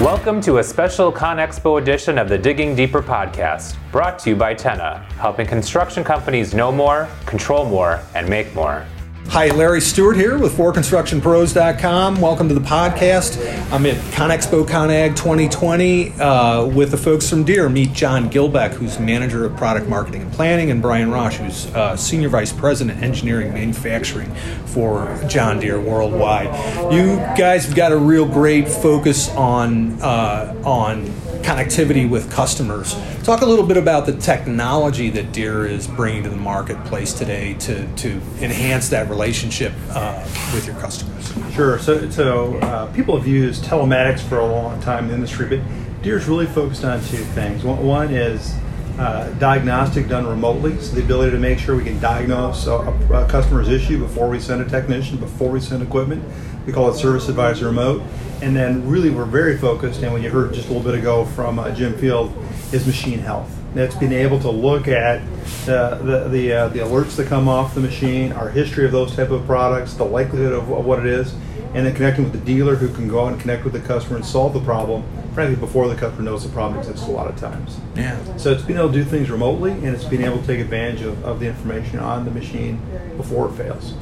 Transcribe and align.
Welcome 0.00 0.40
to 0.42 0.60
a 0.60 0.64
special 0.64 1.12
ConExpo 1.12 1.78
edition 1.78 2.16
of 2.16 2.30
the 2.30 2.38
Digging 2.38 2.74
Deeper 2.74 3.02
podcast, 3.02 3.76
brought 3.92 4.18
to 4.20 4.30
you 4.30 4.34
by 4.34 4.54
Tenna, 4.54 5.00
helping 5.18 5.46
construction 5.46 6.02
companies 6.02 6.54
know 6.54 6.72
more, 6.72 7.06
control 7.26 7.66
more, 7.66 8.00
and 8.14 8.26
make 8.26 8.54
more. 8.54 8.86
Hi, 9.28 9.46
Larry 9.46 9.80
Stewart 9.80 10.16
here 10.16 10.36
with 10.38 10.56
ForConstructionPros.com. 10.56 12.20
Welcome 12.20 12.48
to 12.48 12.54
the 12.54 12.60
podcast. 12.60 13.38
I'm 13.70 13.86
at 13.86 13.94
ConExpo 14.12 14.66
ConAg 14.66 15.10
2020 15.10 16.12
uh, 16.14 16.66
with 16.66 16.90
the 16.90 16.96
folks 16.96 17.30
from 17.30 17.44
Deere. 17.44 17.68
Meet 17.68 17.92
Jon 17.92 18.28
Gilbeck, 18.28 18.72
who's 18.72 18.98
Manager 18.98 19.44
of 19.44 19.56
Product 19.56 19.88
Marketing 19.88 20.22
and 20.22 20.32
Planning, 20.32 20.72
and 20.72 20.82
Brian 20.82 21.12
Rauch, 21.12 21.34
who's 21.34 21.66
uh, 21.76 21.96
Senior 21.96 22.28
Vice 22.28 22.52
President 22.52 23.00
Engineering 23.04 23.52
Manufacturing 23.54 24.34
for 24.66 25.16
John 25.28 25.60
Deere 25.60 25.80
Worldwide. 25.80 26.92
You 26.92 27.16
guys 27.38 27.66
have 27.66 27.76
got 27.76 27.92
a 27.92 27.96
real 27.96 28.26
great 28.26 28.66
focus 28.66 29.28
on 29.36 30.00
uh, 30.02 30.60
on 30.64 31.06
connectivity 31.42 32.08
with 32.08 32.30
customers. 32.30 32.94
Talk 33.24 33.40
a 33.40 33.46
little 33.46 33.66
bit 33.66 33.76
about 33.76 34.06
the 34.06 34.12
technology 34.12 35.10
that 35.10 35.32
Deere 35.32 35.66
is 35.66 35.86
bringing 35.86 36.22
to 36.24 36.28
the 36.28 36.36
marketplace 36.36 37.12
today 37.12 37.54
to, 37.54 37.86
to 37.96 38.10
enhance 38.40 38.88
that 38.90 39.08
relationship 39.10 39.72
uh, 39.90 40.24
with 40.54 40.66
your 40.66 40.76
customers. 40.76 41.32
Sure. 41.52 41.78
So, 41.78 42.08
so 42.10 42.56
uh, 42.58 42.92
people 42.94 43.16
have 43.16 43.26
used 43.26 43.64
telematics 43.64 44.20
for 44.20 44.38
a 44.38 44.46
long 44.46 44.80
time 44.80 45.04
in 45.04 45.08
the 45.08 45.14
industry, 45.16 45.48
but 45.48 46.02
Deere's 46.02 46.26
really 46.26 46.46
focused 46.46 46.84
on 46.84 47.00
two 47.00 47.18
things. 47.18 47.64
One, 47.64 48.10
is 48.10 48.54
uh, 48.98 49.30
diagnostic 49.38 50.08
done 50.08 50.26
remotely, 50.26 50.78
so 50.80 50.94
the 50.94 51.02
ability 51.02 51.32
to 51.32 51.38
make 51.38 51.58
sure 51.58 51.76
we 51.76 51.84
can 51.84 51.98
diagnose 52.00 52.66
a, 52.66 52.72
a, 52.72 53.26
customer's 53.28 53.68
issue 53.68 53.98
before 53.98 54.28
we 54.28 54.38
send 54.40 54.62
a 54.62 54.68
technician, 54.68 55.18
before 55.18 55.50
we 55.50 55.60
send 55.60 55.82
equipment. 55.82 56.22
We 56.66 56.72
call 56.72 56.90
it 56.90 56.94
Service 56.94 57.28
Advisor 57.28 57.66
Remote. 57.66 58.02
And 58.42 58.56
then 58.56 58.88
really 58.88 59.10
we're 59.10 59.26
very 59.26 59.58
focused, 59.58 60.02
and 60.02 60.12
when 60.12 60.22
you 60.22 60.30
heard 60.30 60.54
just 60.54 60.68
a 60.68 60.72
little 60.72 60.90
bit 60.90 60.98
ago 60.98 61.26
from 61.26 61.58
uh, 61.58 61.70
Jim 61.72 61.96
Field, 61.98 62.32
is 62.72 62.86
machine 62.86 63.18
health. 63.18 63.59
That's 63.74 63.94
being 63.94 64.12
able 64.12 64.40
to 64.40 64.50
look 64.50 64.88
at 64.88 65.22
the 65.66 65.98
the 66.02 66.28
the, 66.28 66.52
uh, 66.52 66.68
the, 66.68 66.80
alerts 66.80 67.16
that 67.16 67.28
come 67.28 67.48
off 67.48 67.74
the 67.74 67.80
machine, 67.80 68.32
our 68.32 68.50
history 68.50 68.84
of 68.84 68.92
those 68.92 69.14
type 69.14 69.30
of 69.30 69.46
products, 69.46 69.94
the 69.94 70.04
likelihood 70.04 70.52
of, 70.52 70.70
of, 70.70 70.84
what 70.84 70.98
it 70.98 71.06
is, 71.06 71.32
and 71.74 71.86
then 71.86 71.94
connecting 71.94 72.24
with 72.24 72.32
the 72.32 72.40
dealer 72.40 72.74
who 72.74 72.92
can 72.92 73.08
go 73.08 73.24
out 73.24 73.32
and 73.32 73.40
connect 73.40 73.64
with 73.64 73.72
the 73.72 73.80
customer 73.80 74.16
and 74.16 74.24
solve 74.24 74.52
the 74.52 74.60
problem. 74.60 75.04
Frankly, 75.34 75.54
before 75.54 75.86
the 75.86 75.94
customer 75.94 76.22
knows 76.22 76.42
the 76.42 76.52
problem 76.52 76.80
exists 76.80 77.06
a 77.06 77.10
lot 77.10 77.28
of 77.28 77.38
times. 77.38 77.78
Yeah. 77.94 78.18
So 78.36 78.50
it's 78.50 78.62
being 78.62 78.78
able 78.78 78.88
to 78.88 78.94
do 78.94 79.04
things 79.04 79.30
remotely, 79.30 79.70
and 79.70 79.86
it's 79.86 80.04
being 80.04 80.22
able 80.22 80.40
to 80.40 80.46
take 80.46 80.58
advantage 80.58 81.02
of, 81.02 81.24
of 81.24 81.38
the 81.38 81.46
information 81.46 82.00
on 82.00 82.24
the 82.24 82.32
machine 82.32 82.80
before 83.16 83.48
it 83.48 83.52
fails. 83.52 83.94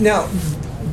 Now, 0.00 0.28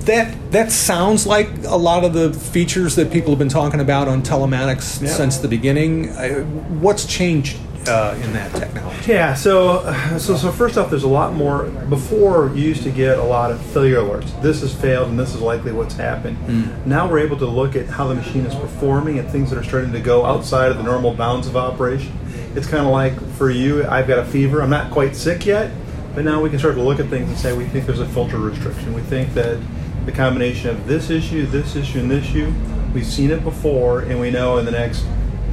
that 0.02 0.52
that 0.52 0.72
sounds 0.72 1.26
like 1.26 1.50
a 1.66 1.76
lot 1.76 2.04
of 2.04 2.14
the 2.14 2.34
features 2.34 2.96
that 2.96 3.12
people 3.12 3.32
have 3.32 3.40
been 3.40 3.50
talking 3.50 3.80
about 3.80 4.08
on 4.08 4.22
telematics 4.22 5.02
yeah. 5.02 5.10
since 5.10 5.38
the 5.38 5.48
beginning. 5.48 6.10
Uh, 6.10 6.44
what's 6.80 7.06
changed 7.06 7.58
uh, 7.88 8.20
in 8.24 8.34
that 8.34 8.54
technology? 8.54 9.12
Yeah, 9.12 9.34
so, 9.34 9.84
so 10.18 10.36
so 10.36 10.52
first 10.52 10.78
off, 10.78 10.90
there's 10.90 11.04
a 11.04 11.08
lot 11.08 11.34
more. 11.34 11.66
Before, 11.90 12.48
you 12.56 12.64
used 12.64 12.84
to 12.84 12.92
get 12.92 13.18
a 13.18 13.24
lot 13.24 13.52
of 13.52 13.62
failure 13.62 13.98
alerts. 13.98 14.42
This 14.42 14.62
has 14.62 14.74
failed, 14.74 15.10
and 15.10 15.20
this 15.20 15.34
is 15.34 15.42
likely 15.42 15.72
what's 15.72 15.96
happened. 15.96 16.38
Mm. 16.48 16.86
Now 16.86 17.10
we're 17.10 17.20
able 17.20 17.38
to 17.38 17.46
look 17.46 17.76
at 17.76 17.88
how 17.88 18.08
the 18.08 18.16
machine 18.16 18.46
is 18.46 18.56
performing 18.56 19.20
and 19.20 19.30
things 19.30 19.50
that 19.50 19.58
are 19.58 19.64
starting 19.64 19.92
to 19.94 20.00
go 20.00 20.26
outside 20.26 20.72
of 20.72 20.78
the 20.78 20.84
normal 20.84 21.14
bounds 21.14 21.48
of 21.48 21.56
operation. 21.56 22.18
It's 22.56 22.68
kind 22.68 22.86
of 22.86 22.92
like 22.92 23.20
for 23.34 23.50
you, 23.50 23.86
I've 23.86 24.08
got 24.08 24.20
a 24.20 24.26
fever. 24.26 24.62
I'm 24.62 24.70
not 24.70 24.92
quite 24.92 25.16
sick 25.16 25.46
yet, 25.46 25.72
but 26.16 26.26
now 26.26 26.42
we 26.42 26.50
can 26.50 26.60
start 26.60 26.76
to 26.76 26.82
look 26.82 27.00
at 27.00 27.08
things 27.08 27.30
and 27.30 27.38
say 27.38 27.56
we 27.56 27.66
think 27.66 27.86
there's 27.86 28.00
a 28.00 28.08
filter 28.08 28.40
restriction. 28.40 28.94
We 28.94 29.02
think 29.02 29.34
that 29.36 29.60
the 30.06 30.12
combination 30.12 30.70
of 30.70 30.88
this 30.88 31.10
issue, 31.10 31.46
this 31.46 31.76
issue, 31.76 32.00
and 32.00 32.10
this 32.10 32.26
issue, 32.26 32.52
we've 32.94 33.06
seen 33.06 33.30
it 33.30 33.44
before, 33.44 34.02
and 34.02 34.20
we 34.20 34.32
know 34.32 34.58
in 34.58 34.66
the 34.66 34.72
next 34.72 35.06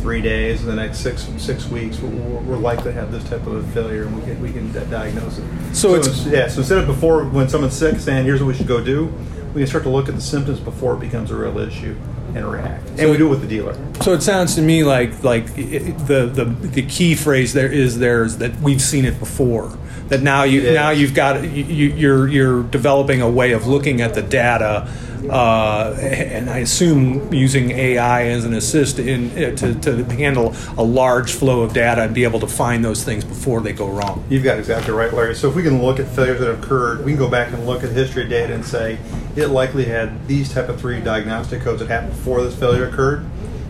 three 0.04 0.20
days, 0.20 0.60
in 0.60 0.66
the 0.66 0.74
next 0.74 0.98
six 0.98 1.26
six 1.38 1.66
weeks, 1.66 1.98
we're, 1.98 2.10
we're 2.40 2.58
likely 2.58 2.84
to 2.84 2.92
have 2.92 3.10
this 3.10 3.24
type 3.24 3.46
of 3.46 3.54
a 3.54 3.62
failure, 3.72 4.02
and 4.02 4.14
we 4.14 4.22
can 4.22 4.42
we 4.42 4.52
can 4.52 4.70
diagnose 4.90 5.38
it. 5.38 5.44
So, 5.74 5.88
so 5.88 5.94
it's 5.94 6.26
yeah. 6.26 6.46
So 6.46 6.58
instead 6.58 6.76
of 6.76 6.86
before 6.86 7.24
when 7.24 7.48
someone's 7.48 7.74
sick, 7.74 7.98
saying 7.98 8.26
here's 8.26 8.42
what 8.42 8.48
we 8.48 8.54
should 8.54 8.66
go 8.66 8.84
do, 8.84 9.06
we 9.54 9.62
can 9.62 9.66
start 9.66 9.82
to 9.84 9.88
look 9.88 10.10
at 10.10 10.14
the 10.14 10.20
symptoms 10.20 10.60
before 10.60 10.92
it 10.92 11.00
becomes 11.00 11.30
a 11.30 11.34
real 11.34 11.56
issue 11.56 11.96
and 12.34 12.44
react. 12.46 12.86
And 12.98 13.10
we 13.10 13.16
do 13.16 13.28
it 13.28 13.30
with 13.30 13.40
the 13.40 13.48
dealer. 13.48 13.74
So 14.02 14.12
it 14.12 14.22
sounds 14.22 14.54
to 14.56 14.60
me 14.60 14.84
like 14.84 15.24
like 15.24 15.46
the 15.54 16.30
the 16.30 16.44
the 16.44 16.82
key 16.82 17.14
phrase 17.14 17.54
there 17.54 17.72
is 17.72 17.98
there 17.98 18.24
is 18.24 18.36
that 18.38 18.54
we've 18.60 18.82
seen 18.82 19.06
it 19.06 19.18
before 19.18 19.74
that 20.08 20.22
now 20.22 20.44
you 20.44 20.72
now 20.72 20.90
you've 20.90 21.14
got 21.14 21.42
you, 21.42 21.64
you're 21.64 22.28
you're 22.28 22.62
developing 22.64 23.22
a 23.22 23.30
way 23.30 23.52
of 23.52 23.66
looking 23.66 24.00
at 24.00 24.14
the 24.14 24.22
data 24.22 24.88
uh, 25.30 25.96
and 25.98 26.50
I 26.50 26.58
assume 26.58 27.32
using 27.32 27.70
AI 27.70 28.26
as 28.26 28.44
an 28.44 28.52
assist 28.54 28.98
in 28.98 29.30
uh, 29.30 29.56
to, 29.56 29.74
to 29.74 30.04
handle 30.04 30.54
a 30.76 30.84
large 30.84 31.32
flow 31.32 31.62
of 31.62 31.72
data 31.72 32.02
and 32.02 32.14
be 32.14 32.24
able 32.24 32.40
to 32.40 32.46
find 32.46 32.84
those 32.84 33.02
things 33.04 33.24
before 33.24 33.60
they 33.60 33.72
go 33.72 33.88
wrong. 33.88 34.24
You've 34.28 34.44
got 34.44 34.58
exactly 34.58 34.92
right, 34.92 35.12
Larry. 35.12 35.34
So 35.34 35.48
if 35.48 35.54
we 35.54 35.62
can 35.62 35.82
look 35.82 35.98
at 35.98 36.08
failures 36.08 36.40
that 36.40 36.48
have 36.48 36.62
occurred, 36.62 37.04
we 37.04 37.12
can 37.12 37.18
go 37.18 37.30
back 37.30 37.52
and 37.52 37.66
look 37.66 37.82
at 37.82 37.90
the 37.90 37.94
history 37.94 38.24
of 38.24 38.28
data 38.28 38.54
and 38.54 38.64
say 38.64 38.98
it 39.36 39.48
likely 39.48 39.84
had 39.84 40.26
these 40.28 40.52
type 40.52 40.68
of 40.68 40.78
three 40.78 41.00
diagnostic 41.00 41.62
codes 41.62 41.80
that 41.80 41.88
happened 41.88 42.12
before 42.12 42.42
this 42.42 42.54
failure 42.54 42.86
occurred. 42.86 43.24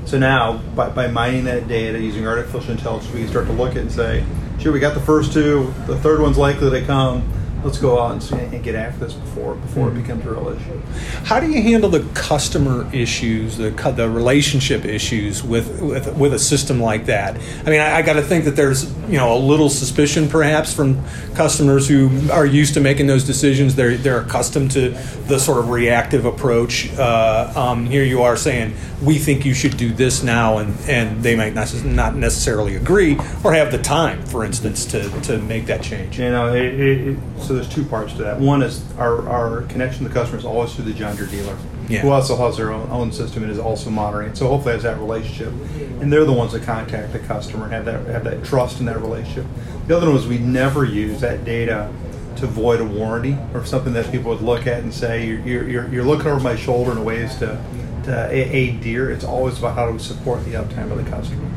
So 0.06 0.18
now, 0.18 0.58
by, 0.74 0.90
by 0.90 1.06
mining 1.06 1.44
that 1.44 1.66
data 1.66 1.98
using 1.98 2.26
artificial 2.26 2.72
intelligence, 2.72 3.12
we 3.12 3.20
can 3.20 3.28
start 3.28 3.46
to 3.46 3.52
look 3.52 3.70
at 3.70 3.78
and 3.78 3.92
say, 3.92 4.24
sure, 4.64 4.72
we 4.72 4.80
got 4.80 4.94
the 4.94 5.00
first 5.00 5.34
two, 5.34 5.70
the 5.86 5.98
third 5.98 6.22
one's 6.22 6.38
likely 6.38 6.70
to 6.70 6.86
come 6.86 7.22
let's 7.64 7.78
go 7.78 8.00
out 8.00 8.30
and, 8.32 8.54
and 8.54 8.62
get 8.62 8.74
after 8.74 9.06
this 9.06 9.14
before 9.14 9.54
before 9.54 9.88
mm-hmm. 9.88 9.98
it 9.98 10.02
becomes 10.02 10.26
a 10.26 10.30
real 10.30 10.48
issue. 10.48 10.80
How 11.24 11.40
do 11.40 11.50
you 11.50 11.62
handle 11.62 11.90
the 11.90 12.00
customer 12.14 12.88
issues, 12.94 13.56
the 13.56 13.70
the 13.96 14.08
relationship 14.08 14.84
issues 14.84 15.42
with 15.42 15.80
with, 15.80 16.16
with 16.16 16.34
a 16.34 16.38
system 16.38 16.80
like 16.80 17.06
that? 17.06 17.36
I 17.66 17.70
mean, 17.70 17.80
I, 17.80 17.96
I 17.96 18.02
got 18.02 18.14
to 18.14 18.22
think 18.22 18.44
that 18.44 18.56
there's 18.56 18.92
you 19.08 19.16
know 19.16 19.36
a 19.36 19.40
little 19.40 19.70
suspicion 19.70 20.28
perhaps 20.28 20.72
from 20.72 21.02
customers 21.34 21.88
who 21.88 22.30
are 22.30 22.46
used 22.46 22.74
to 22.74 22.80
making 22.80 23.06
those 23.06 23.24
decisions. 23.24 23.74
They're 23.74 23.96
they're 23.96 24.20
accustomed 24.20 24.70
to 24.72 24.90
the 25.26 25.38
sort 25.38 25.58
of 25.58 25.70
reactive 25.70 26.26
approach. 26.26 26.92
Uh, 26.94 27.52
um, 27.56 27.86
here 27.86 28.04
you 28.04 28.22
are 28.22 28.36
saying 28.36 28.74
we 29.02 29.18
think 29.18 29.44
you 29.44 29.54
should 29.54 29.76
do 29.76 29.92
this 29.92 30.22
now, 30.22 30.58
and 30.58 30.78
and 30.88 31.22
they 31.22 31.36
might 31.36 31.54
not 31.54 31.72
not 31.84 32.14
necessarily 32.14 32.76
agree 32.76 33.18
or 33.42 33.52
have 33.52 33.72
the 33.72 33.78
time, 33.78 34.24
for 34.26 34.44
instance, 34.44 34.84
to 34.86 35.08
to 35.22 35.38
make 35.38 35.66
that 35.66 35.82
change. 35.82 36.18
You 36.18 36.30
know, 36.30 36.54
it, 36.54 36.80
it, 36.80 37.18
so 37.40 37.53
there's 37.54 37.68
two 37.68 37.84
parts 37.84 38.12
to 38.14 38.22
that. 38.24 38.40
One 38.40 38.62
is 38.62 38.84
our, 38.98 39.28
our 39.28 39.62
connection 39.62 40.02
to 40.02 40.08
the 40.08 40.14
customer 40.14 40.38
is 40.38 40.44
always 40.44 40.74
through 40.74 40.84
the 40.84 40.92
John 40.92 41.16
Deere 41.16 41.26
dealer, 41.26 41.56
yeah. 41.88 42.00
who 42.00 42.10
also 42.10 42.36
has 42.36 42.56
their 42.56 42.72
own, 42.72 42.90
own 42.90 43.12
system 43.12 43.42
and 43.42 43.52
is 43.52 43.58
also 43.58 43.90
monitoring. 43.90 44.34
So 44.34 44.48
hopefully 44.48 44.74
has 44.74 44.82
that 44.82 44.98
relationship, 44.98 45.52
and 46.00 46.12
they're 46.12 46.24
the 46.24 46.32
ones 46.32 46.52
that 46.52 46.62
contact 46.62 47.12
the 47.12 47.18
customer 47.20 47.64
and 47.64 47.72
have 47.72 47.84
that 47.86 48.06
have 48.06 48.24
that 48.24 48.44
trust 48.44 48.80
in 48.80 48.86
that 48.86 49.00
relationship. 49.00 49.46
The 49.86 49.96
other 49.96 50.08
one 50.08 50.16
is 50.16 50.26
we 50.26 50.38
never 50.38 50.84
use 50.84 51.20
that 51.20 51.44
data 51.44 51.92
to 52.36 52.46
void 52.46 52.80
a 52.80 52.84
warranty 52.84 53.38
or 53.54 53.64
something 53.64 53.92
that 53.92 54.10
people 54.10 54.30
would 54.30 54.40
look 54.40 54.66
at 54.66 54.82
and 54.82 54.92
say 54.92 55.26
you're, 55.26 55.68
you're, 55.68 55.88
you're 55.88 56.04
looking 56.04 56.26
over 56.26 56.40
my 56.40 56.56
shoulder 56.56 56.92
in 56.92 57.04
ways 57.04 57.36
to, 57.36 57.62
to 58.04 58.28
aid 58.30 58.80
Deere. 58.80 59.10
It's 59.10 59.24
always 59.24 59.58
about 59.58 59.76
how 59.76 59.86
do 59.86 59.92
we 59.92 59.98
support 59.98 60.44
the 60.44 60.52
uptime 60.52 60.90
of 60.90 61.02
the 61.02 61.08
customer. 61.08 61.48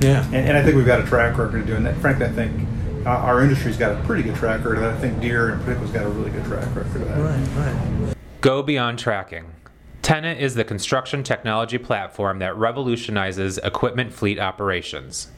Yeah, 0.00 0.24
and, 0.26 0.36
and 0.36 0.56
I 0.56 0.62
think 0.62 0.76
we've 0.76 0.86
got 0.86 1.00
a 1.00 1.04
track 1.04 1.36
record 1.36 1.60
of 1.60 1.66
doing 1.66 1.82
that. 1.82 1.96
Frankly, 1.96 2.26
I 2.26 2.30
think 2.30 2.68
our 3.06 3.42
industry's 3.42 3.76
got 3.76 3.92
a 3.92 4.04
pretty 4.04 4.22
good 4.22 4.34
track 4.36 4.64
record. 4.64 4.84
I 4.84 4.96
think 4.98 5.20
Deere 5.20 5.50
in 5.50 5.60
particular's 5.60 5.90
got 5.90 6.04
a 6.04 6.08
really 6.08 6.30
good 6.30 6.44
track 6.44 6.74
record 6.74 7.02
of 7.02 7.08
that. 7.08 7.18
Right, 7.18 8.06
right. 8.06 8.14
Go 8.40 8.62
beyond 8.62 8.98
tracking. 8.98 9.52
Tenna 10.02 10.32
is 10.32 10.54
the 10.54 10.64
construction 10.64 11.22
technology 11.22 11.78
platform 11.78 12.38
that 12.38 12.56
revolutionizes 12.56 13.58
equipment 13.58 14.12
fleet 14.12 14.38
operations. 14.38 15.28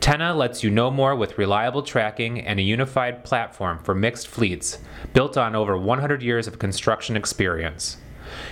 Tenna 0.00 0.32
lets 0.32 0.62
you 0.62 0.70
know 0.70 0.90
more 0.90 1.16
with 1.16 1.38
reliable 1.38 1.82
tracking 1.82 2.40
and 2.40 2.60
a 2.60 2.62
unified 2.62 3.24
platform 3.24 3.78
for 3.80 3.94
mixed 3.94 4.28
fleets 4.28 4.78
built 5.12 5.36
on 5.36 5.56
over 5.56 5.76
100 5.76 6.22
years 6.22 6.46
of 6.46 6.58
construction 6.58 7.16
experience. 7.16 7.96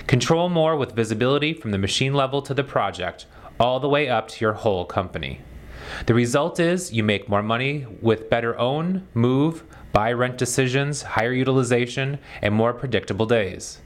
Control 0.07 0.49
more 0.49 0.77
with 0.77 0.93
visibility 0.93 1.55
from 1.55 1.71
the 1.71 1.79
machine 1.79 2.15
level 2.15 2.43
to 2.43 2.55
the 2.55 2.65
project, 2.65 3.27
all 3.61 3.79
the 3.79 3.89
way 3.89 4.09
up 4.09 4.29
to 4.29 4.41
your 4.41 4.55
whole 4.55 4.85
company. 4.85 5.41
The 6.07 6.15
result 6.15 6.61
is 6.61 6.93
you 6.93 7.03
make 7.03 7.29
more 7.29 7.43
money 7.43 7.87
with 8.01 8.31
better 8.31 8.59
own, 8.59 9.07
move, 9.15 9.65
buy 9.93 10.13
rent 10.13 10.39
decisions, 10.39 11.03
higher 11.03 11.33
utilization, 11.33 12.19
and 12.43 12.55
more 12.55 12.73
predictable 12.73 13.27
days. 13.27 13.81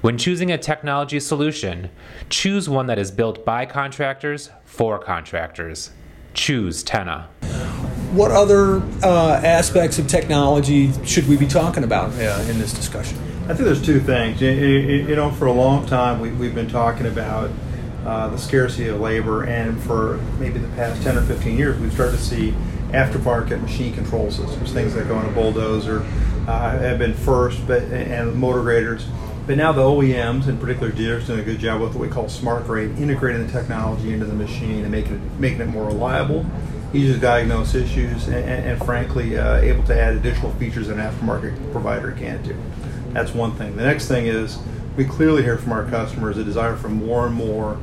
When 0.00 0.16
choosing 0.16 0.50
a 0.50 0.56
technology 0.56 1.20
solution, 1.20 1.90
choose 2.30 2.68
one 2.68 2.86
that 2.86 2.98
is 2.98 3.10
built 3.10 3.44
by 3.44 3.66
contractors 3.66 4.50
for 4.64 4.98
contractors. 4.98 5.90
Choose 6.32 6.82
Tenna. 6.82 7.28
What 8.12 8.30
other 8.30 8.80
uh, 9.02 9.40
aspects 9.44 9.98
of 9.98 10.08
technology 10.08 10.92
should 11.04 11.28
we 11.28 11.36
be 11.36 11.46
talking 11.46 11.84
about 11.84 12.10
uh, 12.14 12.44
in 12.48 12.58
this 12.58 12.72
discussion? 12.72 13.18
I 13.44 13.54
think 13.54 13.66
there's 13.66 13.84
two 13.84 14.00
things. 14.00 14.40
You, 14.40 14.50
you 14.50 15.16
know, 15.16 15.30
for 15.32 15.46
a 15.46 15.52
long 15.52 15.84
time, 15.86 16.20
we, 16.20 16.30
we've 16.30 16.54
been 16.54 16.68
talking 16.68 17.06
about 17.06 17.50
uh, 18.04 18.28
the 18.28 18.38
scarcity 18.38 18.88
of 18.88 19.00
labor, 19.00 19.44
and 19.44 19.80
for 19.82 20.18
maybe 20.38 20.58
the 20.58 20.68
past 20.68 21.02
10 21.02 21.18
or 21.18 21.22
15 21.22 21.56
years, 21.56 21.78
we've 21.80 21.92
started 21.92 22.16
to 22.16 22.22
see 22.22 22.54
aftermarket 22.92 23.60
machine 23.60 23.94
control 23.94 24.30
systems, 24.30 24.72
things 24.72 24.94
that 24.94 25.06
go 25.06 25.14
on 25.14 25.26
a 25.26 25.32
bulldozer, 25.32 26.00
uh, 26.48 26.78
have 26.78 26.98
been 26.98 27.14
first, 27.14 27.66
but 27.66 27.82
and 27.82 28.34
motor 28.34 28.62
graders. 28.62 29.06
But 29.46 29.56
now 29.56 29.72
the 29.72 29.82
OEMs, 29.82 30.48
in 30.48 30.58
particular 30.58 30.92
Deere's, 30.92 31.26
doing 31.26 31.40
a 31.40 31.42
good 31.42 31.58
job 31.58 31.80
with 31.80 31.94
what 31.94 32.00
we 32.00 32.08
call 32.08 32.28
smart 32.28 32.66
grade, 32.66 32.96
integrating 32.98 33.46
the 33.46 33.52
technology 33.52 34.12
into 34.12 34.26
the 34.26 34.34
machine 34.34 34.82
and 34.82 34.90
making 34.90 35.14
it 35.14 35.40
making 35.40 35.60
it 35.60 35.66
more 35.66 35.86
reliable, 35.86 36.46
easy 36.92 37.12
to 37.14 37.18
diagnose 37.18 37.74
issues, 37.74 38.26
and, 38.26 38.36
and, 38.36 38.70
and 38.70 38.84
frankly, 38.84 39.36
uh, 39.36 39.56
able 39.56 39.82
to 39.84 39.98
add 39.98 40.14
additional 40.14 40.52
features 40.52 40.88
that 40.88 40.98
an 40.98 41.00
aftermarket 41.00 41.72
provider 41.72 42.12
can't 42.12 42.42
do. 42.44 42.56
That's 43.12 43.34
one 43.34 43.52
thing. 43.52 43.76
The 43.76 43.84
next 43.84 44.08
thing 44.08 44.26
is 44.26 44.58
we 44.96 45.04
clearly 45.04 45.42
hear 45.42 45.56
from 45.56 45.72
our 45.72 45.84
customers 45.88 46.36
a 46.36 46.44
desire 46.44 46.76
for 46.76 46.88
more 46.88 47.26
and 47.26 47.34
more 47.34 47.78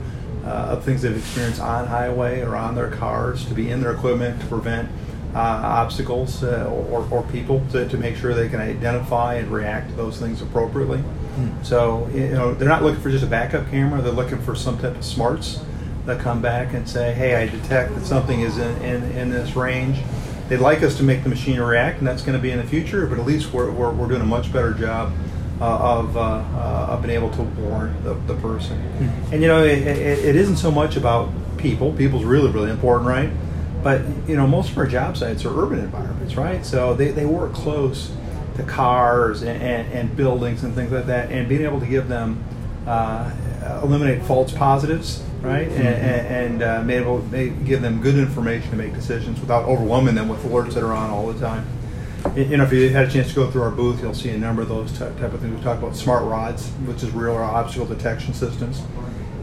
uh, 0.46 0.70
of 0.72 0.84
things 0.84 1.02
they've 1.02 1.18
experienced 1.18 1.60
on 1.60 1.88
highway 1.88 2.42
or 2.42 2.56
on 2.56 2.76
their 2.76 2.90
cars 2.90 3.46
to 3.46 3.54
be 3.54 3.70
in 3.70 3.82
their 3.82 3.92
equipment 3.92 4.40
to 4.40 4.48
prevent 4.48 4.90
uh, 5.36 5.40
obstacles 5.40 6.44
uh, 6.44 6.66
or, 6.72 7.08
or 7.12 7.24
people 7.24 7.64
to, 7.72 7.88
to 7.90 7.98
make 7.98 8.16
sure 8.16 8.34
they 8.34 8.50
can 8.50 8.62
identify 8.62 9.36
and 9.36 9.52
react 9.52 9.90
to 9.90 9.96
those 9.96 10.18
things 10.18 10.42
appropriately. 10.42 11.04
Mm. 11.36 11.66
So, 11.66 12.08
you 12.14 12.30
know, 12.30 12.54
they're 12.54 12.70
not 12.70 12.82
looking 12.82 13.02
for 13.02 13.12
just 13.12 13.24
a 13.24 13.28
backup 13.28 13.70
camera, 13.70 14.02
they're 14.02 14.12
looking 14.12 14.40
for 14.40 14.56
some 14.56 14.78
type 14.80 14.96
of 14.96 15.04
smarts 15.04 15.64
that 16.06 16.22
come 16.22 16.42
back 16.42 16.74
and 16.74 16.88
say, 16.88 17.14
hey, 17.14 17.36
I 17.36 17.48
detect 17.48 17.94
that 17.96 18.06
something 18.06 18.40
is 18.40 18.58
in, 18.58 18.82
in, 18.82 19.04
in 19.12 19.30
this 19.30 19.56
range. 19.56 20.00
They'd 20.48 20.58
like 20.58 20.82
us 20.82 20.96
to 20.98 21.04
make 21.04 21.24
the 21.24 21.30
machine 21.30 21.60
react, 21.60 22.00
and 22.00 22.08
that's 22.08 22.22
going 22.22 22.38
to 22.38 22.42
be 22.42 22.52
in 22.52 22.58
the 22.58 22.64
future, 22.64 23.06
but 23.06 23.20
at 23.20 23.26
least 23.26 23.52
we're, 23.52 23.70
we're, 23.70 23.92
we're 23.92 24.08
doing 24.08 24.22
a 24.22 24.26
much 24.26 24.54
better 24.54 24.74
job 24.74 25.12
uh, 25.60 26.00
of, 26.00 26.16
uh, 26.16 26.22
uh, 26.22 26.88
of 26.90 27.02
being 27.02 27.16
able 27.16 27.32
to 27.32 27.42
warn 27.42 27.96
the, 28.04 28.14
the 28.14 28.36
person. 28.36 28.78
Mm-hmm. 28.78 29.34
And 29.34 29.42
you 29.42 29.48
know, 29.48 29.64
it, 29.64 29.80
it, 29.80 30.20
it 30.20 30.36
isn't 30.36 30.58
so 30.58 30.72
much 30.72 30.96
about 30.96 31.30
people. 31.58 31.94
People's 31.94 32.24
really, 32.24 32.52
really 32.52 32.70
important, 32.70 33.08
right? 33.08 33.32
But 33.84 34.02
you 34.28 34.36
know, 34.36 34.46
most 34.46 34.72
of 34.72 34.78
our 34.78 34.88
job 34.88 35.18
sites 35.18 35.46
are 35.46 35.60
urban 35.60 35.80
environments, 35.80 36.36
right? 36.36 36.66
So 36.66 36.94
they, 36.94 37.12
they 37.12 37.26
work 37.26 37.54
close 37.54 38.12
to 38.56 38.64
cars 38.64 39.42
and, 39.42 39.62
and, 39.62 39.92
and 39.94 40.18
buildings 40.18 40.64
and 40.64 40.74
things 40.76 40.92
like 40.92 41.08
that, 41.08 41.32
and 41.32 41.48
being 41.48 41.64
able 41.64 41.80
to 41.80 41.86
give 41.88 42.08
them 42.08 42.44
uh, 42.86 43.32
eliminate 43.84 44.24
false 44.24 44.52
positives, 44.52 45.24
right? 45.42 45.70
Mm-hmm. 45.70 45.82
And, 45.82 46.62
and 46.62 46.90
uh, 46.90 46.94
able 46.94 47.28
to 47.30 47.50
give 47.50 47.82
them 47.82 48.02
good 48.02 48.16
information 48.16 48.70
to 48.72 48.76
make 48.76 48.94
decisions 48.94 49.40
without 49.40 49.66
overwhelming 49.66 50.16
them 50.16 50.30
with 50.30 50.44
alerts 50.44 50.74
that 50.74 50.84
are 50.84 50.94
on 50.94 51.10
all 51.10 51.32
the 51.32 51.40
time 51.40 51.68
you 52.36 52.58
know, 52.58 52.64
if 52.64 52.74
you 52.74 52.90
had 52.90 53.08
a 53.08 53.12
chance 53.12 53.30
to 53.30 53.36
go 53.36 53.50
through 53.50 53.64
our 53.64 53.72
booth, 53.72 54.02
you'll 54.02 54.14
see 54.14 54.30
a 54.30 54.38
number 54.38 54.62
of 54.62 54.70
those 54.70 54.92
type 54.98 55.20
of 55.20 55.40
things. 55.40 55.56
We 55.56 55.64
talk 55.64 55.80
about 55.80 55.96
smart 55.96 56.24
rods, 56.24 56.70
which 56.86 57.04
is 57.04 57.12
real 57.12 57.34
or 57.34 57.44
obstacle 57.44 57.86
detection 57.86 58.34
systems. 58.34 58.82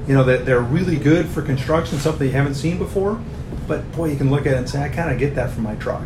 You 0.06 0.14
know, 0.14 0.24
that 0.24 0.44
they're 0.44 0.60
really 0.60 0.96
good 0.96 1.26
for 1.26 1.40
construction, 1.40 1.98
something 1.98 2.26
you 2.26 2.32
haven't 2.32 2.54
seen 2.54 2.78
before. 2.78 3.20
But 3.66 3.90
boy, 3.92 4.10
you 4.10 4.16
can 4.16 4.30
look 4.30 4.46
at 4.46 4.52
it 4.52 4.58
and 4.58 4.68
say, 4.68 4.82
I 4.82 4.90
kind 4.90 5.10
of 5.10 5.18
get 5.18 5.34
that 5.36 5.50
from 5.50 5.62
my 5.62 5.74
truck, 5.76 6.04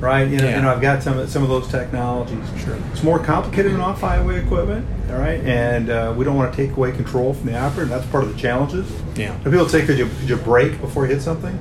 right? 0.00 0.28
You 0.28 0.38
know, 0.38 0.44
yeah. 0.44 0.56
you 0.56 0.62
know, 0.62 0.72
I've 0.72 0.80
got 0.80 1.02
some 1.02 1.24
some 1.28 1.44
of 1.44 1.48
those 1.48 1.68
technologies. 1.68 2.44
Sure. 2.64 2.76
It's 2.92 3.04
more 3.04 3.20
complicated 3.20 3.72
than 3.72 3.80
off 3.80 4.00
highway 4.00 4.42
equipment, 4.42 4.84
all 5.08 5.18
right, 5.18 5.40
and 5.44 5.90
uh, 5.90 6.12
we 6.16 6.24
don't 6.24 6.36
want 6.36 6.52
to 6.52 6.56
take 6.56 6.76
away 6.76 6.90
control 6.90 7.34
from 7.34 7.46
the 7.46 7.56
operator. 7.56 7.82
And 7.82 7.92
that's 7.92 8.06
part 8.06 8.24
of 8.24 8.34
the 8.34 8.38
challenges. 8.40 8.90
Yeah. 9.14 9.32
And 9.32 9.44
people 9.44 9.68
say, 9.68 9.86
could 9.86 9.98
you 9.98 10.06
could 10.06 10.28
you 10.28 10.36
brake 10.36 10.80
before 10.80 11.06
you 11.06 11.14
hit 11.14 11.22
something? 11.22 11.56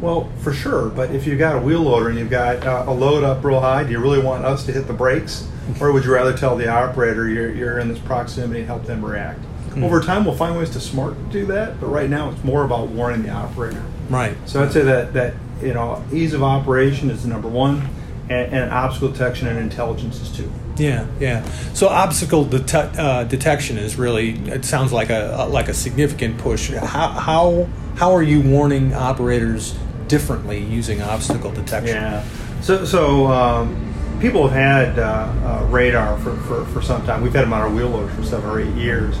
Well, 0.00 0.30
for 0.40 0.52
sure, 0.52 0.88
but 0.88 1.10
if 1.10 1.26
you've 1.26 1.38
got 1.38 1.56
a 1.56 1.60
wheel 1.60 1.80
loader 1.80 2.08
and 2.08 2.18
you've 2.18 2.30
got 2.30 2.66
uh, 2.66 2.84
a 2.86 2.92
load 2.92 3.24
up 3.24 3.42
real 3.44 3.60
high, 3.60 3.84
do 3.84 3.92
you 3.92 3.98
really 3.98 4.20
want 4.20 4.44
us 4.44 4.66
to 4.66 4.72
hit 4.72 4.86
the 4.86 4.92
brakes? 4.92 5.48
Or 5.80 5.90
would 5.92 6.04
you 6.04 6.12
rather 6.12 6.36
tell 6.36 6.56
the 6.56 6.68
operator 6.68 7.28
you're, 7.28 7.52
you're 7.52 7.78
in 7.78 7.88
this 7.88 7.98
proximity 7.98 8.60
and 8.60 8.68
help 8.68 8.84
them 8.84 9.04
react? 9.04 9.40
Mm-hmm. 9.40 9.84
Over 9.84 10.00
time, 10.00 10.24
we'll 10.24 10.36
find 10.36 10.56
ways 10.56 10.70
to 10.70 10.80
smart 10.80 11.30
do 11.30 11.46
that, 11.46 11.80
but 11.80 11.88
right 11.88 12.08
now 12.08 12.30
it's 12.30 12.42
more 12.44 12.64
about 12.64 12.88
warning 12.88 13.22
the 13.22 13.30
operator. 13.30 13.82
Right. 14.08 14.36
So 14.46 14.62
I'd 14.62 14.72
say 14.72 14.82
that, 14.82 15.12
that 15.14 15.34
you 15.60 15.74
know 15.74 16.04
ease 16.12 16.34
of 16.34 16.42
operation 16.42 17.10
is 17.10 17.26
number 17.26 17.48
one, 17.48 17.88
and, 18.28 18.54
and 18.54 18.70
obstacle 18.70 19.08
detection 19.08 19.48
and 19.48 19.58
intelligence 19.58 20.20
is 20.20 20.34
two. 20.34 20.50
Yeah, 20.78 21.06
yeah. 21.18 21.42
So 21.72 21.88
obstacle 21.88 22.44
det- 22.44 22.74
uh, 22.74 23.24
detection 23.24 23.78
is 23.78 23.96
really 23.96 24.38
it 24.48 24.64
sounds 24.64 24.92
like 24.92 25.10
a 25.10 25.48
like 25.50 25.68
a 25.68 25.74
significant 25.74 26.38
push. 26.38 26.70
How 26.70 27.08
how 27.08 27.68
how 27.96 28.14
are 28.14 28.22
you 28.22 28.42
warning 28.42 28.94
operators 28.94 29.74
differently 30.08 30.58
using 30.58 31.02
obstacle 31.02 31.50
detection. 31.52 31.96
Yeah. 31.96 32.24
So, 32.60 32.84
so 32.84 33.26
um, 33.26 33.94
people 34.20 34.48
have 34.48 34.94
had 34.94 34.98
uh, 34.98 35.62
uh, 35.62 35.66
radar 35.70 36.18
for, 36.18 36.36
for, 36.36 36.64
for 36.66 36.82
some 36.82 37.04
time. 37.06 37.22
We've 37.22 37.32
had 37.32 37.44
them 37.44 37.52
on 37.52 37.60
our 37.60 37.70
wheel 37.70 37.88
loaders 37.88 38.14
for 38.14 38.24
seven 38.24 38.48
or 38.48 38.60
eight 38.60 38.74
years, 38.74 39.16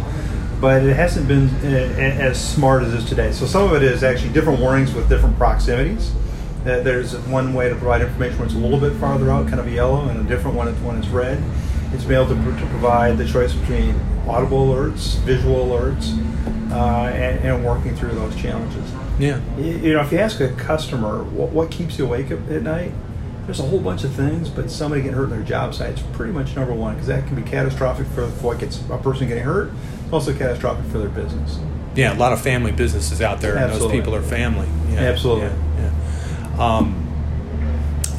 but 0.60 0.82
it 0.82 0.96
hasn't 0.96 1.28
been 1.28 1.48
uh, 1.48 1.96
as 1.98 2.42
smart 2.42 2.82
as 2.82 2.94
it 2.94 2.98
is 2.98 3.04
today. 3.08 3.32
So 3.32 3.46
some 3.46 3.64
of 3.64 3.74
it 3.74 3.82
is 3.82 4.02
actually 4.02 4.32
different 4.32 4.60
warnings 4.60 4.94
with 4.94 5.08
different 5.08 5.36
proximities. 5.36 6.12
Uh, 6.62 6.80
there's 6.80 7.16
one 7.28 7.54
way 7.54 7.68
to 7.68 7.76
provide 7.76 8.02
information 8.02 8.38
when 8.38 8.48
it's 8.48 8.56
a 8.56 8.58
little 8.58 8.80
bit 8.80 8.92
farther 8.94 9.30
out, 9.30 9.46
kind 9.46 9.60
of 9.60 9.70
yellow, 9.70 10.08
and 10.08 10.18
a 10.18 10.24
different 10.24 10.56
one 10.56 10.66
when 10.84 10.96
it's 10.96 11.08
red. 11.08 11.42
It's 11.92 12.04
been 12.04 12.20
able 12.20 12.34
to, 12.34 12.60
to 12.60 12.66
provide 12.70 13.18
the 13.18 13.26
choice 13.26 13.54
between 13.54 13.94
audible 14.26 14.66
alerts, 14.66 15.18
visual 15.20 15.64
alerts, 15.66 16.18
uh, 16.72 17.06
and, 17.06 17.38
and 17.44 17.64
working 17.64 17.94
through 17.94 18.10
those 18.10 18.34
challenges. 18.34 18.85
Yeah. 19.18 19.40
You, 19.58 19.94
know, 19.94 20.02
if 20.02 20.12
you 20.12 20.18
ask 20.18 20.40
a 20.40 20.52
customer 20.52 21.22
what, 21.24 21.50
what 21.50 21.70
keeps 21.70 21.98
you 21.98 22.04
awake 22.04 22.30
at 22.30 22.62
night, 22.62 22.92
there's 23.46 23.60
a 23.60 23.62
whole 23.62 23.80
bunch 23.80 24.04
of 24.04 24.12
things, 24.12 24.48
but 24.48 24.70
somebody 24.70 25.02
getting 25.02 25.16
hurt 25.16 25.24
in 25.24 25.30
their 25.30 25.42
job 25.42 25.74
site 25.74 25.94
is 25.94 26.02
pretty 26.12 26.32
much 26.32 26.56
number 26.56 26.74
one 26.74 26.94
because 26.94 27.06
that 27.06 27.26
can 27.26 27.36
be 27.36 27.42
catastrophic 27.48 28.06
for, 28.08 28.26
for 28.26 28.46
what 28.46 28.58
gets 28.58 28.80
a 28.90 28.98
person 28.98 29.28
getting 29.28 29.44
hurt. 29.44 29.70
Also 30.12 30.32
catastrophic 30.34 30.84
for 30.90 30.98
their 30.98 31.08
business. 31.08 31.58
Yeah, 31.94 32.14
a 32.14 32.18
lot 32.18 32.32
of 32.32 32.40
family 32.40 32.72
businesses 32.72 33.22
out 33.22 33.40
there, 33.40 33.56
Absolutely. 33.56 33.98
and 33.98 34.06
those 34.06 34.12
people 34.12 34.14
are 34.14 34.22
family. 34.22 34.68
Yeah. 34.90 35.00
Absolutely. 35.00 35.44
Yeah. 35.44 35.92
yeah. 36.56 36.76
Um, 36.76 37.02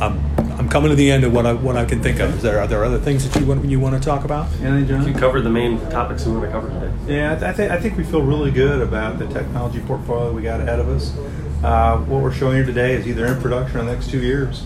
I'm, 0.02 0.26
I'm 0.68 0.72
coming 0.72 0.90
to 0.90 0.98
the 0.98 1.10
end 1.10 1.24
of 1.24 1.31
what 1.31 1.46
I 1.46 1.54
what 1.54 1.78
I 1.78 1.86
can 1.86 2.04
think 2.04 2.19
of. 2.19 2.36
Is 2.36 2.42
there 2.42 2.60
are 2.60 2.68
there 2.68 2.84
other 2.84 3.00
things 3.00 3.25
that 3.25 3.40
you 3.40 3.46
want 3.48 3.64
you 3.64 3.80
want 3.80 3.96
to 3.96 4.06
talk 4.06 4.25
about? 4.25 4.52
Anything, 4.56 4.86
Jon? 4.86 5.08
You 5.08 5.14
covered 5.14 5.44
the 5.44 5.50
main 5.50 5.80
topics 5.90 6.25
we 6.25 6.34
want 6.34 6.44
to 6.44 6.52
cover 6.52 6.68
today. 6.68 6.92
Yeah, 7.08 7.31
I, 7.31 7.36
th- 7.36 7.44
I 7.44 7.54
think 7.54 7.72
I 7.72 7.80
think 7.80 7.96
we 7.96 8.04
feel 8.04 8.22
really 8.22 8.52
good 8.52 8.81
about 8.81 9.18
the 9.18 9.28
technology 9.28 9.80
portfolio 9.80 10.34
we 10.34 10.42
got 10.42 10.60
ahead 10.60 10.81
of 10.81 10.90
us. 10.90 11.16
Uh, 11.64 12.00
what 12.00 12.22
we're 12.22 12.34
showing 12.34 12.58
you 12.58 12.66
today 12.66 12.96
is 12.96 13.08
either 13.08 13.28
in 13.28 13.42
production 13.42 13.80
in 13.80 13.86
the 13.86 13.94
next 13.94 14.10
two 14.10 14.19
years, 14.19 14.66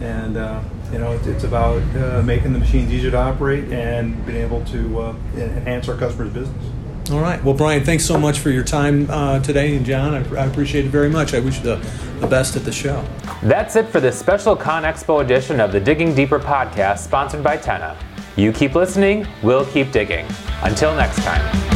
and 0.00 0.38
uh, 0.38 0.62
you 0.90 0.98
know 0.98 1.12
it's, 1.12 1.26
it's 1.26 1.44
about 1.44 1.82
uh, 1.94 2.22
making 2.22 2.54
the 2.54 2.58
machines 2.58 2.90
easier 2.90 3.10
to 3.10 3.18
operate 3.18 3.70
and 3.70 4.24
being 4.24 4.38
able 4.38 4.64
to 4.64 4.98
uh, 4.98 5.14
enhance 5.36 5.90
our 5.90 5.96
customers' 5.98 6.32
business. 6.32 6.64
All 7.10 7.20
right. 7.20 7.42
Well, 7.44 7.54
Brian, 7.54 7.84
thanks 7.84 8.04
so 8.04 8.18
much 8.18 8.38
for 8.38 8.50
your 8.50 8.64
time 8.64 9.08
uh, 9.10 9.38
today, 9.40 9.76
and 9.76 9.84
Jon, 9.84 10.14
I, 10.14 10.42
I, 10.42 10.46
appreciate 10.46 10.86
it 10.86 10.90
very 10.90 11.10
much. 11.10 11.34
I 11.34 11.38
wish 11.38 11.58
you 11.58 11.64
the, 11.64 11.76
the 12.20 12.26
best 12.26 12.56
at 12.56 12.64
the 12.64 12.72
show. 12.72 13.04
That's 13.42 13.76
it 13.76 13.88
for 13.88 14.00
this 14.00 14.18
special 14.18 14.56
ConExpo 14.56 15.22
edition 15.22 15.60
of 15.60 15.70
the 15.70 15.80
Digging 15.80 16.14
Deeper 16.14 16.40
podcast, 16.40 17.00
sponsored 17.00 17.42
by 17.42 17.58
Tenna. 17.58 17.98
You 18.36 18.52
keep 18.52 18.74
listening, 18.74 19.26
we'll 19.42 19.66
keep 19.66 19.92
digging. 19.92 20.26
Until 20.62 20.94
next 20.96 21.22
time. 21.22 21.73